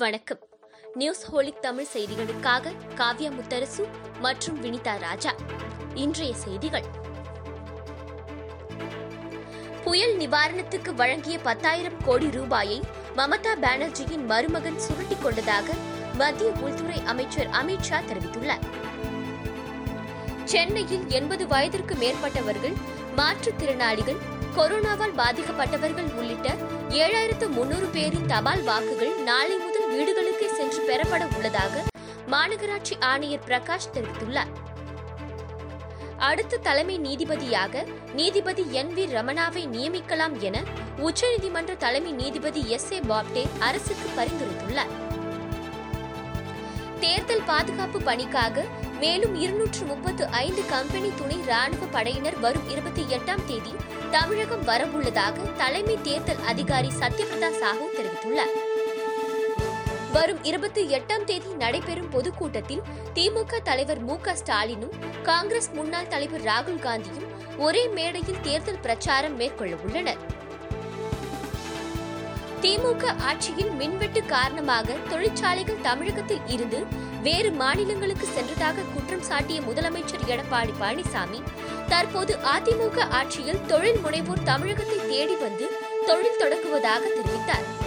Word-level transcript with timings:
வணக்கம். 0.00 0.38
News 0.94 1.30
holic 1.30 1.60
Tamil 1.60 1.86
செய்திகளுக்காக 1.94 2.72
காவ்யா 2.96 3.30
முத்தரசு 3.30 3.84
மற்றும் 4.20 4.64
வினிதா 4.64 4.98
ராஜா. 4.98 5.34
இன்றைய 5.94 6.34
செய்திகள். 6.34 6.84
புயல் 9.84 10.16
நிவாரணத்துக்கு 10.16 10.94
வழங்கிய 10.94 11.38
பத்தாயிரம் 11.38 11.98
கோடி 12.04 12.30
ரூபாயை 12.30 12.80
மமதா 13.16 13.54
பானர்ஜியின் 13.62 14.24
மருமகன் 14.24 14.80
சுருட்டிக் 14.80 15.22
கொண்டதாக 15.22 15.72
மத்திய 16.14 16.50
உள்துறை 16.50 17.02
அமைச்சர் 17.04 17.48
அமித் 17.48 17.80
ஷா 17.80 17.98
தெரிவித்துள்ளார். 17.98 18.66
சென்னையில் 20.44 21.08
எண்பது 21.08 21.46
வயதிற்கு 21.46 21.94
மேற்பட்டவர்கள் 21.94 22.76
மாற்றுத்திறனாளிகள் 23.16 24.20
கொரோனாவால் 24.56 25.18
பாதிக்கப்பட்டவர்கள் 25.18 26.14
உள்ளிட்ட 26.14 26.54
ஏழாயிரத்து 26.88 27.48
முன்னூறு 27.48 27.86
பேரின் 27.86 28.26
தபால் 28.26 28.62
வாக்குகள் 28.62 29.22
நாளை 29.22 29.58
பெறப்பட 31.00 31.26
உள்ளதாக 31.36 31.74
மாநகராட்சி 32.32 32.94
ஆணையர் 33.10 33.44
பிரகாஷ் 33.46 33.92
தெரிவித்துள்ளார். 33.94 34.50
அடுத்த 36.28 36.58
தலைமை 36.66 36.96
நீதிபதியாக 37.04 37.84
நீதிபதி 38.18 38.64
என் 38.80 38.90
வி 38.96 39.04
ரமணாவை 39.14 39.62
நியமிக்கலாம் 39.76 40.34
என 40.48 40.56
உச்சநீதிமன்ற 41.06 41.76
தலைமை 41.84 42.12
நீதிபதி 42.20 42.62
எஸ் 42.76 42.88
ஏ 42.92 42.98
பாப்டே 43.10 43.44
அரசுக்கு 43.68 44.08
பரிந்துரைத்துள்ளார். 44.18 44.92
தேர்தல் 47.04 47.46
பாதுகாப்பு 47.50 48.00
பணிக்காக 48.10 48.66
மேலும் 49.04 49.36
இருநூற்று 49.44 49.84
முப்பத்து 49.92 50.26
ஐந்து 50.46 50.64
கம்பெனி 50.74 51.12
துணை 51.20 51.38
ராணுவ 51.52 51.86
படையினர் 51.96 52.40
வரும் 52.46 52.68
இருபத்தி 52.74 53.04
எட்டாம் 53.18 53.46
தேதி 53.52 53.72
தமிழகம் 54.16 54.66
வரவுள்ளதாக 54.72 55.54
தலைமை 55.62 55.98
தேர்தல் 56.08 56.44
அதிகாரி 56.52 56.92
சத்யபிரதா 57.00 57.52
சாஹூ 57.62 57.88
தெரிவித்துள்ளார். 57.98 58.54
வரும் 60.14 60.38
இருபத்தி 60.42 60.82
எட்டாம் 60.96 61.24
தேதி 61.24 61.50
நடைபெறும் 61.54 62.08
பொதுக்கூட்டத்தில் 62.08 62.82
திமுக 63.14 63.58
தலைவர் 63.62 64.00
மு 64.00 64.14
க 64.20 64.34
ஸ்டாலினும் 64.34 64.94
காங்கிரஸ் 65.22 65.68
முன்னாள் 65.72 66.08
தலைவர் 66.08 66.40
ராகுல் 66.40 66.80
காந்தியும் 66.86 67.28
ஒரே 67.56 67.88
மேடையில் 67.88 68.40
தேர்தல் 68.40 68.80
பிரச்சாரம் 68.80 69.36
மேற்கொள்ள 69.36 69.76
உள்ளனர். 69.84 70.20
திமுக 72.62 73.12
ஆட்சியின் 73.28 73.72
மின்வெட்டு 73.76 74.22
காரணமாக 74.24 74.96
தொழிற்சாலைகள் 75.10 75.84
தமிழகத்தில் 75.88 76.48
இருந்து 76.48 76.80
வேறு 77.22 77.52
மாநிலங்களுக்கு 77.52 78.26
சென்றதாக 78.36 78.86
குற்றம் 78.94 79.26
சாட்டிய 79.28 79.60
முதலமைச்சர் 79.60 80.26
எடப்பாடி 80.34 80.74
பழனிசாமி 80.80 81.40
தற்போது 81.88 82.34
அதிமுக 82.54 83.08
ஆட்சியில் 83.10 83.66
தொழில் 83.66 84.00
முனைவோர் 84.06 84.42
தமிழகத்தை 84.42 84.98
தேடி 85.08 85.36
வந்து 85.36 85.68
தொழில் 86.06 86.40
தொடங்குவதாக 86.42 87.04
தெரிவித்தார். 87.18 87.79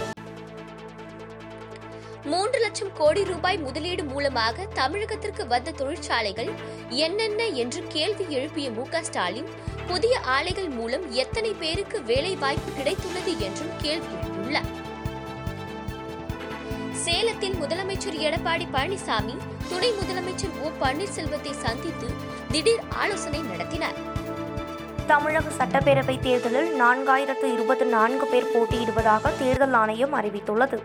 மூன்று 2.24 2.58
லட்சம் 2.60 2.92
கோடி 2.94 3.24
ரூபாய் 3.24 3.58
முதலீடு 3.58 4.04
மூலமாக 4.04 4.66
தமிழகத்திற்கு 4.74 5.46
வந்த 5.46 5.70
தொழிற்சாலைகள் 5.70 6.50
என்னென்ன 6.88 7.46
என்று 7.46 7.80
கேள்வி 7.88 8.24
எழுப்பிய 8.28 8.70
மு 8.70 8.84
ஸ்டாலின் 9.02 9.48
புதிய 9.86 10.20
ஆலைகள் 10.20 10.68
மூலம் 10.68 11.04
எத்தனை 11.12 11.50
பேருக்கு 11.52 12.02
வேலை 12.02 12.36
வாய்ப்பு 12.36 12.70
கிடைத்துள்ளது 12.70 13.32
என்றும் 13.38 13.74
கேள்வி 13.82 14.14
எழுப்பியுள்ளார் 14.14 14.70
சேலத்தில் 17.04 17.54
முதலமைச்சர் 17.54 18.18
எடப்பாடி 18.28 18.66
பழனிசாமி 18.72 19.36
துணை 19.68 19.92
முதலமைச்சர் 19.92 20.56
ஓ 20.62 20.70
பன்னீர்செல்வத்தை 20.82 21.52
சந்தித்து 21.64 22.08
திடீர் 22.50 22.82
ஆலோசனை 22.88 23.40
நடத்தினார். 23.40 23.98
தமிழக 25.06 25.48
சட்டப்பேரவை 25.58 26.20
தேர்தலில் 26.20 26.70
நான்காயிரத்து 26.82 27.46
இருபத்தி 27.52 27.84
நான்கு 27.84 28.26
பேர் 28.26 28.52
போட்டியிடுவதாக 28.54 29.38
தேர்தல் 29.38 29.72
ஆணையம் 29.72 30.14
அறிவித்துள்ளது. 30.14 30.78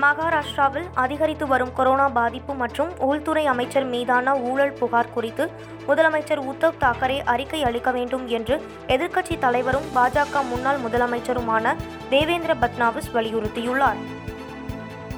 மகாராஷ்டிராவில் 0.00 0.86
அதிகரித்து 0.94 1.46
வரும் 1.46 1.72
கொரோனா 1.72 2.08
பாதிப்பு 2.08 2.54
மற்றும் 2.54 2.98
உள்துறை 2.98 3.46
அமைச்சர் 3.46 3.84
மீதான 3.84 4.36
ஊழல் 4.36 4.72
புகார் 4.72 5.10
குறித்து 5.10 5.50
முதலமைச்சர் 5.88 6.42
உத்தவ் 6.52 6.78
தாக்கரே 6.80 7.22
அறிக்கை 7.24 7.64
அளிக்க 7.64 7.90
வேண்டும் 7.90 8.28
என்று 8.28 8.62
எதிர்க்கட்சி 8.88 9.38
தலைவரும் 9.38 9.84
பாஜக 9.94 10.48
முன்னாள் 10.48 10.78
முதலமைச்சருமான 10.78 11.76
தேவேந்திர 12.08 12.54
பட்னாவிஸ் 12.54 13.10
வலியுறுத்தியுள்ளார். 13.14 14.00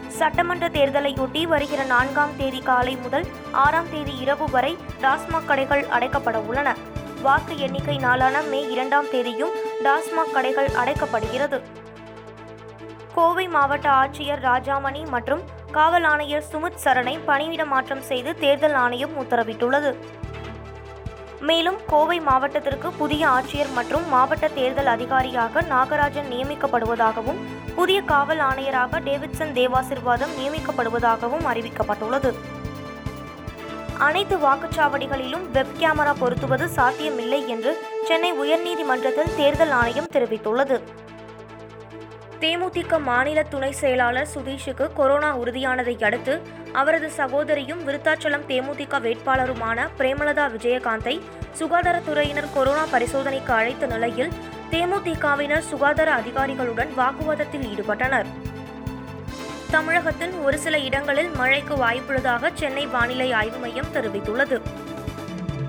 சட்டமன்ற 0.08 0.68
தேர்தலையொட்டி 0.68 1.42
வருகிற 1.42 1.84
நான்காம் 1.84 2.36
தேதி 2.36 2.60
காலை 2.60 2.96
முதல் 2.96 3.26
ஆறாம் 3.52 3.90
தேதி 3.90 4.18
இரவு 4.18 4.50
வரை 4.50 4.76
டாஸ்மாக் 5.00 5.46
கடைகள் 5.46 5.84
அடைக்கப்பட 5.84 6.36
உள்ளன. 6.36 6.76
வாக்கு 7.22 7.58
எண்ணிக்கை 7.58 7.98
நாளான 7.98 8.40
மே 8.40 8.70
இரண்டாம் 8.70 9.10
தேதியும் 9.10 9.50
டாஸ்மாக் 9.84 10.32
கடைகள் 10.32 10.66
அடைக்கப்படுகிறது. 10.66 11.60
கோவை 13.14 13.48
மாவட்ட 13.48 13.88
ஆட்சியர் 13.90 14.40
ராஜாமணி 14.40 15.08
மற்றும் 15.08 15.42
காவல் 15.70 16.04
ஆணையர் 16.04 16.44
சுமித் 16.52 16.80
சரணை 16.84 17.18
பணியிட 17.26 17.64
மாற்றம் 17.64 18.02
செய்து 18.02 18.38
தேர்தல் 18.38 18.72
ஆணையம் 18.72 19.14
உத்தரவிட்டுள்ளது. 19.22 19.90
மேலும் 21.40 21.76
கோவை 21.86 22.20
மாவட்டத்திற்கு 22.20 22.90
புதிய 22.90 23.28
ஆட்சியர் 23.28 23.72
மற்றும் 23.74 24.08
மாவட்ட 24.08 24.48
தேர்தல் 24.48 24.86
அதிகாரியாக 24.86 25.62
நாகராஜன் 25.62 26.30
நியமிக்கப்படுவதாகவும் 26.32 27.40
புதிய 27.74 28.00
காவல் 28.02 28.38
ஆணையராக 28.38 29.00
டேவிட்சன் 29.00 29.54
தேவாசிர்வாதம் 29.60 30.34
நியமிக்கப்படுவதாகவும் 30.40 31.46
அறிவிக்கப்பட்டுள்ளது. 31.52 32.32
அனைத்து 33.98 34.36
வாக்குச்சாவடிகளிலும் 34.36 35.50
வெப் 35.50 35.76
கேமரா 35.78 36.14
பொருத்துவது 36.18 36.68
சாத்தியமில்லை 36.68 37.48
என்று 37.48 37.72
சென்னை 38.04 38.32
உயர்நீதிமன்றத்தில் 38.32 39.34
தேர்தல் 39.36 39.70
ஆணையம் 39.70 40.12
தெரிவித்துள்ளது. 40.12 40.78
தேமுதிக 42.44 42.98
மாநில 43.00 43.42
துணை 43.42 43.72
செயலாளர் 43.72 44.28
சுதீஷுக்கு 44.34 44.92
கொரோனா 44.92 45.36
உறுதியானதை 45.38 46.04
அடுத்து 46.04 46.42
அவரது 46.72 47.10
சகோதரியும் 47.10 47.80
விருத்தாச்சலம் 47.88 48.44
தேமுதிக 48.48 49.00
வேட்பாளருமான 49.00 49.86
பிரேமலதா 49.98 50.46
விஜயகாந்தை 50.56 51.14
சுகாதாரத்துறையினர் 51.58 52.52
கொரோனா 52.54 52.84
பரிசோதனைக்கு 52.92 53.52
அழைத்த 53.52 53.86
நிலையில் 53.86 54.32
தேமுதிகவினர் 54.70 55.66
சுகாதார 55.70 56.12
அதிகாரிகளுடன் 56.12 56.92
வாக்குவாதத்தில் 56.96 57.66
ஈடுபட்டனர். 57.72 58.26
தமிழகத்தின் 59.70 60.34
ஒரு 60.38 60.58
சில 60.58 60.78
இடங்களில் 60.78 61.30
மழைக்கு 61.34 61.76
வாய்ப்புள்ளதாக 61.76 62.50
சென்னை 62.54 62.86
வானிலை 62.86 63.32
ஆய்வு 63.32 63.58
மையம் 63.58 63.92
தெரிவித்துள்ளது. 63.94 64.58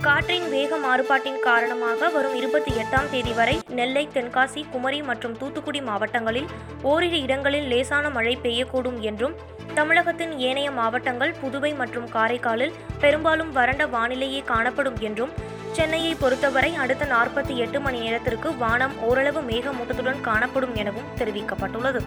காற்றின் 0.05 0.43
வேக 0.49 0.77
மாறுபாட்டின் 0.77 1.37
காரணமாக 1.45 2.09
வரும் 2.09 2.35
இருபத்தி 2.39 2.71
எட்டாம் 2.81 3.07
தேதி 3.11 3.31
வரை 3.31 3.55
நெல்லை 3.77 4.03
தென்காசி 4.13 4.61
குமரி 4.73 4.99
மற்றும் 5.01 5.37
தூத்துக்குடி 5.37 5.81
மாவட்டங்களில் 5.81 6.49
ஓரிரு 6.81 7.19
இடங்களில் 7.21 7.67
லேசான 7.67 8.09
மழை 8.09 8.33
பெய்யக்கூடும் 8.43 8.99
என்றும் 9.01 9.33
தமிழகத்தின் 9.73 10.33
ஏனைய 10.49 10.71
மாவட்டங்கள் 10.71 11.33
புதுவை 11.41 11.71
மற்றும் 11.75 12.07
காரைக்காலில் 12.09 12.75
பெரும்பாலும் 12.99 13.51
வறண்ட 13.51 13.87
வானிலையே 13.95 14.43
காணப்படும் 14.51 14.99
என்றும் 14.99 15.33
சென்னையை 15.71 16.13
பொறுத்தவரை 16.15 16.71
அடுத்த 16.83 17.05
நாற்பத்தி 17.05 17.55
எட்டு 17.65 17.79
மணி 17.79 17.99
நேரத்திற்கு 17.99 18.51
வானம் 18.57 18.95
ஓரளவு 19.09 19.41
மேகமூட்டத்துடன் 19.41 20.21
காணப்படும் 20.21 20.75
எனவும் 20.75 21.11
தெரிவிக்கப்பட்டுள்ளது. 21.17 22.03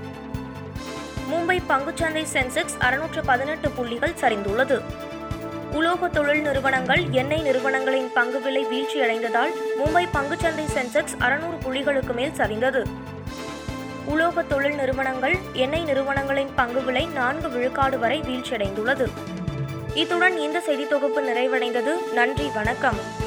மும்பை 1.32 1.58
பங்குச்சந்தை 1.72 2.24
சென்செக்ஸ் 2.36 2.78
அறுநூற்று 2.78 3.22
பதினெட்டு 3.24 3.70
புள்ளிகள் 3.70 4.18
சரிந்துள்ளது. 4.20 4.78
உலோக 5.72 6.08
தொழில் 6.08 6.40
நிறுவனங்கள் 6.40 7.10
எண்ணெய் 7.10 7.42
நிறுவனங்களின் 7.42 8.12
பங்கு 8.12 8.40
விலை 8.40 8.66
வீழ்ச்சியடைந்ததால் 8.66 9.52
மும்பை 9.78 10.08
பங்குச்சந்தை 10.14 10.64
சென்செக்ஸ் 10.74 11.14
அறுநூறு 11.18 11.56
புள்ளிகளுக்கு 11.56 12.14
மேல் 12.14 12.30
சரிந்தது. 12.30 12.84
உலோக 14.04 14.42
தொழில் 14.42 14.74
நிறுவனங்கள் 14.74 15.36
எண்ணெய் 15.52 15.84
நிறுவனங்களின் 15.84 16.48
பங்கு 16.54 16.82
விலை 16.82 17.06
நான்கு 17.06 17.48
விழுக்காடு 17.48 17.98
வரை 17.98 18.20
வீழ்ச்சியடைந்துள்ளது. 18.20 19.06
இத்துடன் 19.94 20.36
இந்த 20.36 20.60
செய்தி 20.60 20.86
தொகுப்பு 20.86 21.22
நிறைவடைந்தது. 21.22 22.12
நன்றி 22.12 22.50
வணக்கம். 22.54 23.17